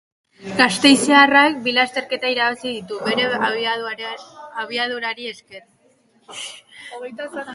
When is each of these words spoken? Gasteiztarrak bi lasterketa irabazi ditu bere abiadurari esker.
Gasteiztarrak 0.59 1.59
bi 1.67 1.73
lasterketa 1.75 2.31
irabazi 2.35 2.71
ditu 2.77 2.97
bere 3.03 4.09
abiadurari 4.69 5.29
esker. 5.33 5.63